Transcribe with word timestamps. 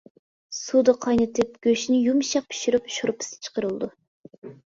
سۇدا 0.59 0.95
قاينىتىپ، 1.05 1.59
گۆشنى 1.67 1.99
يۇمشاق 2.07 2.47
پىشۇرۇپ، 2.53 2.89
شورپىسى 2.97 3.39
چىقىرىلىدۇ. 3.49 3.93